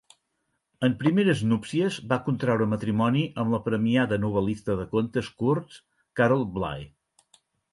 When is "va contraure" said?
2.13-2.67